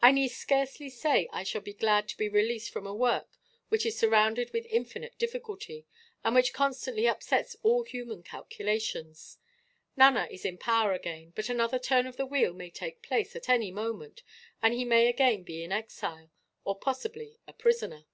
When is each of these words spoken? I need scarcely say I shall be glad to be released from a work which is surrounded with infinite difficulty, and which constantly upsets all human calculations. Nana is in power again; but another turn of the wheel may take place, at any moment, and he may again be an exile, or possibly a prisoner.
I 0.00 0.12
need 0.12 0.28
scarcely 0.28 0.88
say 0.88 1.28
I 1.32 1.42
shall 1.42 1.60
be 1.60 1.72
glad 1.74 2.06
to 2.10 2.16
be 2.16 2.28
released 2.28 2.70
from 2.72 2.86
a 2.86 2.94
work 2.94 3.32
which 3.68 3.84
is 3.84 3.98
surrounded 3.98 4.52
with 4.52 4.64
infinite 4.66 5.18
difficulty, 5.18 5.88
and 6.22 6.36
which 6.36 6.52
constantly 6.52 7.08
upsets 7.08 7.56
all 7.64 7.82
human 7.82 8.22
calculations. 8.22 9.38
Nana 9.96 10.28
is 10.30 10.44
in 10.44 10.56
power 10.56 10.92
again; 10.92 11.32
but 11.34 11.48
another 11.48 11.80
turn 11.80 12.06
of 12.06 12.16
the 12.16 12.26
wheel 12.26 12.52
may 12.54 12.70
take 12.70 13.02
place, 13.02 13.34
at 13.34 13.48
any 13.48 13.72
moment, 13.72 14.22
and 14.62 14.72
he 14.72 14.84
may 14.84 15.08
again 15.08 15.42
be 15.42 15.64
an 15.64 15.72
exile, 15.72 16.30
or 16.64 16.78
possibly 16.78 17.40
a 17.48 17.52
prisoner. 17.52 18.06